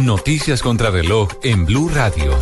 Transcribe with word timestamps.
Noticias 0.00 0.60
contra 0.60 0.90
reloj 0.90 1.30
en 1.42 1.64
Blue 1.64 1.88
Radio. 1.88 2.38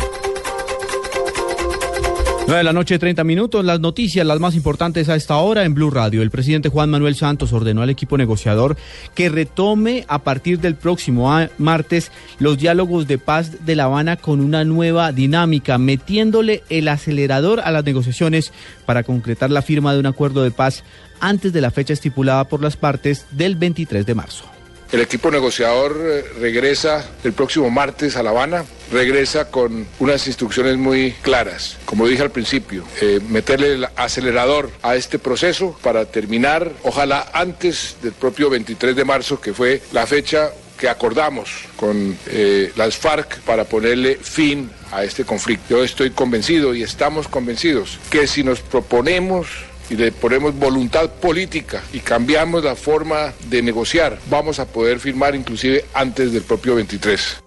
9 2.47 2.57
de 2.57 2.63
la 2.65 2.73
noche, 2.73 2.99
30 2.99 3.23
minutos. 3.23 3.63
Las 3.63 3.79
noticias, 3.79 4.27
las 4.27 4.41
más 4.41 4.55
importantes 4.55 5.07
a 5.07 5.15
esta 5.15 5.37
hora 5.37 5.63
en 5.63 5.73
Blue 5.73 5.89
Radio. 5.89 6.21
El 6.21 6.31
presidente 6.31 6.67
Juan 6.67 6.89
Manuel 6.89 7.15
Santos 7.15 7.53
ordenó 7.53 7.81
al 7.81 7.89
equipo 7.89 8.17
negociador 8.17 8.75
que 9.15 9.29
retome 9.29 10.03
a 10.09 10.19
partir 10.19 10.59
del 10.59 10.75
próximo 10.75 11.33
martes 11.57 12.11
los 12.39 12.57
diálogos 12.57 13.07
de 13.07 13.19
paz 13.19 13.65
de 13.65 13.77
La 13.77 13.85
Habana 13.85 14.17
con 14.17 14.41
una 14.41 14.65
nueva 14.65 15.13
dinámica, 15.13 15.77
metiéndole 15.77 16.61
el 16.69 16.89
acelerador 16.89 17.61
a 17.61 17.71
las 17.71 17.85
negociaciones 17.85 18.51
para 18.85 19.03
concretar 19.03 19.49
la 19.49 19.61
firma 19.61 19.93
de 19.93 19.99
un 20.01 20.07
acuerdo 20.07 20.43
de 20.43 20.51
paz 20.51 20.83
antes 21.21 21.53
de 21.53 21.61
la 21.61 21.71
fecha 21.71 21.93
estipulada 21.93 22.43
por 22.49 22.61
las 22.61 22.75
partes 22.75 23.25
del 23.31 23.55
23 23.55 24.05
de 24.05 24.13
marzo. 24.13 24.54
El 24.91 25.01
equipo 25.01 25.31
negociador 25.31 25.97
eh, 25.99 26.25
regresa 26.39 27.05
el 27.23 27.33
próximo 27.33 27.69
martes 27.69 28.15
a 28.15 28.23
La 28.23 28.29
Habana, 28.29 28.65
regresa 28.91 29.49
con 29.49 29.87
unas 29.99 30.27
instrucciones 30.27 30.77
muy 30.77 31.11
claras. 31.21 31.77
Como 31.85 32.07
dije 32.07 32.21
al 32.21 32.31
principio, 32.31 32.83
eh, 33.01 33.19
meterle 33.27 33.73
el 33.73 33.87
acelerador 33.95 34.69
a 34.83 34.95
este 34.95 35.19
proceso 35.19 35.77
para 35.81 36.05
terminar, 36.05 36.71
ojalá 36.83 37.29
antes 37.33 37.97
del 38.01 38.13
propio 38.13 38.49
23 38.49 38.95
de 38.95 39.05
marzo, 39.05 39.41
que 39.41 39.53
fue 39.53 39.81
la 39.91 40.05
fecha 40.05 40.51
que 40.77 40.89
acordamos 40.89 41.49
con 41.77 42.17
eh, 42.27 42.71
las 42.75 42.97
FARC 42.97 43.39
para 43.41 43.63
ponerle 43.63 44.17
fin 44.21 44.69
a 44.91 45.03
este 45.03 45.23
conflicto. 45.23 45.65
Yo 45.69 45.83
estoy 45.83 46.11
convencido 46.11 46.75
y 46.75 46.83
estamos 46.83 47.27
convencidos 47.27 47.97
que 48.09 48.27
si 48.27 48.43
nos 48.43 48.59
proponemos 48.59 49.47
y 49.89 49.95
le 49.95 50.11
ponemos 50.11 50.57
voluntad 50.57 51.09
política 51.09 51.83
y 51.93 51.99
cambiamos 51.99 52.63
la 52.63 52.75
forma 52.75 53.33
de 53.49 53.61
negociar, 53.61 54.19
vamos 54.29 54.59
a 54.59 54.65
poder 54.65 54.99
firmar 54.99 55.35
inclusive 55.35 55.85
antes 55.93 56.31
del 56.31 56.43
propio 56.43 56.75
23. 56.75 57.43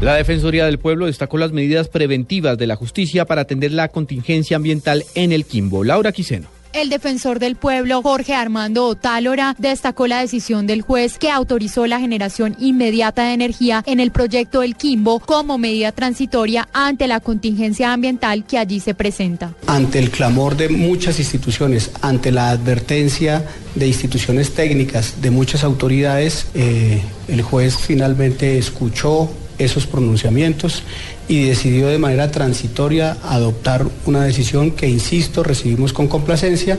La 0.00 0.14
Defensoría 0.14 0.66
del 0.66 0.78
Pueblo 0.78 1.06
destacó 1.06 1.38
las 1.38 1.52
medidas 1.52 1.88
preventivas 1.88 2.58
de 2.58 2.66
la 2.66 2.76
justicia 2.76 3.24
para 3.24 3.42
atender 3.42 3.72
la 3.72 3.88
contingencia 3.88 4.56
ambiental 4.56 5.04
en 5.14 5.32
el 5.32 5.46
Quimbo. 5.46 5.84
Laura 5.84 6.12
Quiseno. 6.12 6.55
El 6.76 6.90
defensor 6.90 7.38
del 7.38 7.56
pueblo, 7.56 8.02
Jorge 8.02 8.34
Armando 8.34 8.84
Otálora, 8.84 9.56
destacó 9.56 10.06
la 10.06 10.20
decisión 10.20 10.66
del 10.66 10.82
juez 10.82 11.16
que 11.16 11.30
autorizó 11.30 11.86
la 11.86 12.00
generación 12.00 12.54
inmediata 12.58 13.24
de 13.24 13.32
energía 13.32 13.82
en 13.86 13.98
el 13.98 14.10
proyecto 14.10 14.62
El 14.62 14.76
Quimbo 14.76 15.18
como 15.18 15.56
medida 15.56 15.90
transitoria 15.92 16.68
ante 16.74 17.06
la 17.08 17.20
contingencia 17.20 17.94
ambiental 17.94 18.44
que 18.44 18.58
allí 18.58 18.80
se 18.80 18.92
presenta. 18.92 19.54
Ante 19.66 19.98
el 19.98 20.10
clamor 20.10 20.54
de 20.58 20.68
muchas 20.68 21.18
instituciones, 21.18 21.92
ante 22.02 22.30
la 22.30 22.50
advertencia 22.50 23.42
de 23.74 23.86
instituciones 23.86 24.52
técnicas, 24.52 25.22
de 25.22 25.30
muchas 25.30 25.64
autoridades, 25.64 26.46
eh, 26.52 27.00
el 27.28 27.40
juez 27.40 27.78
finalmente 27.78 28.58
escuchó 28.58 29.30
esos 29.58 29.86
pronunciamientos 29.86 30.82
y 31.28 31.44
decidió 31.44 31.88
de 31.88 31.98
manera 31.98 32.30
transitoria 32.30 33.16
adoptar 33.22 33.86
una 34.06 34.24
decisión 34.24 34.70
que, 34.70 34.88
insisto, 34.88 35.42
recibimos 35.42 35.92
con 35.92 36.08
complacencia, 36.08 36.78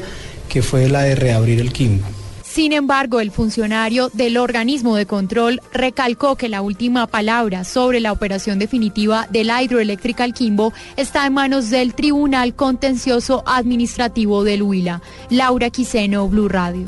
que 0.50 0.62
fue 0.62 0.90
la 0.90 1.04
de 1.04 1.16
reabrir 1.16 1.60
el 1.60 1.74
Quimbo. 1.74 2.06
Sin 2.58 2.74
embargo, 2.74 3.20
el 3.20 3.30
funcionario 3.30 4.10
del 4.14 4.36
organismo 4.38 4.96
de 4.96 5.06
control 5.06 5.62
recalcó 5.74 6.38
que 6.38 6.50
la 6.50 6.64
última 6.64 7.06
palabra 7.06 7.64
sobre 7.64 8.00
la 8.00 8.12
operación 8.12 8.58
definitiva 8.58 9.28
de 9.30 9.44
la 9.44 9.62
hidroeléctrica 9.62 10.26
El 10.26 10.34
Quimbo 10.34 10.74
está 10.96 11.28
en 11.28 11.34
manos 11.34 11.70
del 11.70 11.94
Tribunal 11.94 12.56
Contencioso 12.56 13.44
Administrativo 13.46 14.44
del 14.44 14.64
Huila. 14.64 15.04
Laura 15.30 15.70
Quiseno, 15.70 16.28
Blue 16.30 16.48
Radio. 16.48 16.88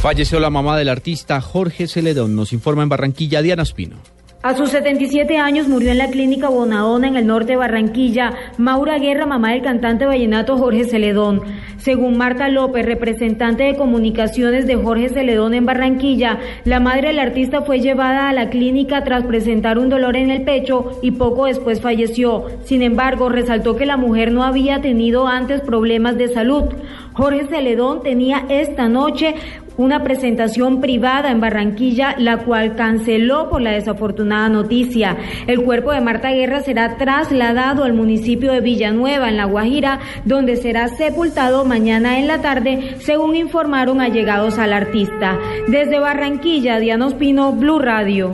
Falleció 0.00 0.40
la 0.40 0.48
mamá 0.48 0.78
del 0.78 0.88
artista 0.88 1.38
Jorge 1.42 1.86
Celedón, 1.86 2.34
nos 2.34 2.54
informa 2.54 2.82
en 2.82 2.88
Barranquilla 2.88 3.42
Diana 3.42 3.62
Espino. 3.62 3.96
A 4.46 4.54
sus 4.54 4.70
77 4.70 5.38
años 5.38 5.66
murió 5.66 5.90
en 5.90 5.98
la 5.98 6.06
clínica 6.06 6.48
Bonadona 6.48 7.08
en 7.08 7.16
el 7.16 7.26
norte 7.26 7.54
de 7.54 7.56
Barranquilla 7.56 8.32
Maura 8.58 8.96
Guerra, 8.96 9.26
mamá 9.26 9.50
del 9.50 9.62
cantante 9.62 10.06
vallenato 10.06 10.56
Jorge 10.56 10.84
Celedón. 10.84 11.42
Según 11.78 12.16
Marta 12.16 12.48
López, 12.48 12.86
representante 12.86 13.64
de 13.64 13.74
comunicaciones 13.74 14.68
de 14.68 14.76
Jorge 14.76 15.08
Celedón 15.08 15.54
en 15.54 15.66
Barranquilla, 15.66 16.38
la 16.64 16.78
madre 16.78 17.08
del 17.08 17.18
artista 17.18 17.62
fue 17.62 17.80
llevada 17.80 18.28
a 18.28 18.32
la 18.32 18.48
clínica 18.48 19.02
tras 19.02 19.24
presentar 19.24 19.78
un 19.78 19.88
dolor 19.88 20.16
en 20.16 20.30
el 20.30 20.42
pecho 20.42 20.92
y 21.02 21.10
poco 21.10 21.46
después 21.46 21.80
falleció. 21.80 22.44
Sin 22.62 22.82
embargo, 22.82 23.28
resaltó 23.28 23.74
que 23.74 23.84
la 23.84 23.96
mujer 23.96 24.30
no 24.30 24.44
había 24.44 24.80
tenido 24.80 25.26
antes 25.26 25.60
problemas 25.60 26.18
de 26.18 26.28
salud. 26.28 26.66
Jorge 27.16 27.46
Celedón 27.46 28.02
tenía 28.02 28.44
esta 28.50 28.88
noche 28.88 29.34
una 29.78 30.02
presentación 30.02 30.80
privada 30.80 31.30
en 31.30 31.40
Barranquilla, 31.40 32.14
la 32.18 32.38
cual 32.38 32.76
canceló 32.76 33.48
por 33.48 33.62
la 33.62 33.72
desafortunada 33.72 34.48
noticia. 34.48 35.16
El 35.46 35.62
cuerpo 35.62 35.92
de 35.92 36.00
Marta 36.00 36.30
Guerra 36.30 36.60
será 36.60 36.96
trasladado 36.96 37.84
al 37.84 37.94
municipio 37.94 38.52
de 38.52 38.60
Villanueva, 38.60 39.28
en 39.28 39.36
La 39.36 39.44
Guajira, 39.44 40.00
donde 40.24 40.56
será 40.56 40.88
sepultado 40.88 41.64
mañana 41.64 42.18
en 42.18 42.26
la 42.26 42.40
tarde, 42.40 42.96
según 43.00 43.36
informaron 43.36 44.00
allegados 44.00 44.58
al 44.58 44.72
artista. 44.72 45.38
Desde 45.68 45.98
Barranquilla, 45.98 46.78
Diana 46.78 47.06
Ospino, 47.06 47.52
Blue 47.52 47.78
Radio. 47.78 48.32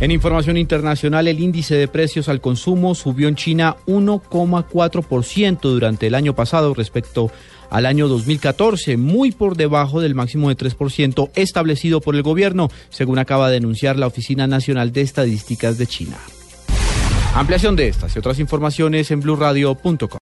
En 0.00 0.10
información 0.10 0.56
internacional, 0.56 1.28
el 1.28 1.40
índice 1.40 1.76
de 1.76 1.86
precios 1.86 2.28
al 2.28 2.40
consumo 2.40 2.94
subió 2.94 3.28
en 3.28 3.36
China 3.36 3.76
1,4% 3.86 5.60
durante 5.60 6.08
el 6.08 6.16
año 6.16 6.34
pasado 6.34 6.74
respecto 6.74 7.30
al 7.70 7.86
año 7.86 8.08
2014, 8.08 8.96
muy 8.96 9.30
por 9.30 9.56
debajo 9.56 10.00
del 10.00 10.14
máximo 10.14 10.48
de 10.48 10.56
3% 10.56 11.30
establecido 11.36 12.00
por 12.00 12.16
el 12.16 12.22
gobierno, 12.22 12.70
según 12.90 13.18
acaba 13.18 13.48
de 13.48 13.54
denunciar 13.54 13.96
la 13.96 14.08
Oficina 14.08 14.46
Nacional 14.46 14.92
de 14.92 15.00
Estadísticas 15.02 15.78
de 15.78 15.86
China. 15.86 16.16
Ampliación 17.34 17.74
de 17.74 17.88
estas 17.88 18.14
y 18.14 18.18
otras 18.18 18.38
informaciones 18.38 19.10
en 19.10 19.20
blurradio.com. 19.20 20.08